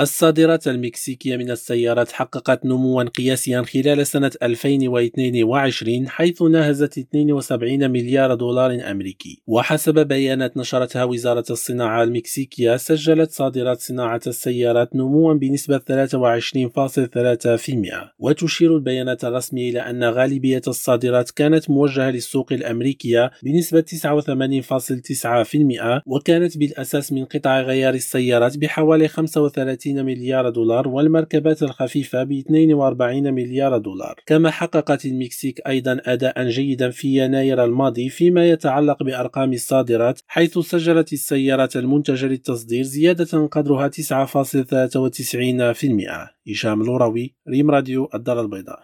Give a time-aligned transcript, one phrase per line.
[0.00, 8.90] الصادرات المكسيكية من السيارات حققت نموا قياسيا خلال سنة 2022 حيث ناهزت 72 مليار دولار
[8.90, 9.42] أمريكي.
[9.46, 15.82] وحسب بيانات نشرتها وزارة الصناعة المكسيكية سجلت صادرات صناعة السيارات نموا بنسبة 23.3%
[18.18, 23.86] وتشير البيانات الرسمية إلى أن غالبية الصادرات كانت موجهة للسوق الأمريكية بنسبة 89.9%
[26.06, 33.78] وكانت بالأساس من قطع غيار السيارات بحوالي 35 مليار دولار والمركبات الخفيفة ب 42 مليار
[33.78, 34.14] دولار.
[34.26, 41.12] كما حققت المكسيك أيضا أداء جيدا في يناير الماضي فيما يتعلق بأرقام الصادرات حيث سجلت
[41.12, 43.92] السيارات المنتجة للتصدير زيادة قدرها 9.93%
[46.50, 48.78] هشام لوروي ريم راديو الدار البيضاء.